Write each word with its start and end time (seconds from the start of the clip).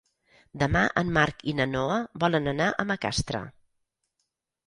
Demà 0.61 0.79
en 1.01 1.11
Marc 1.17 1.43
i 1.51 1.53
na 1.59 1.67
Noa 1.73 1.99
volen 2.23 2.51
anar 2.53 2.69
a 2.71 2.85
Macastre. 2.93 3.45